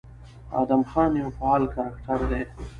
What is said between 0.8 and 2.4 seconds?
خان يو فعال کرکټر